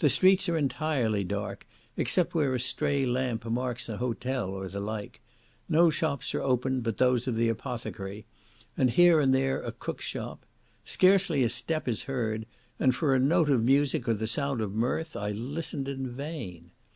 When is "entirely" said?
0.58-1.22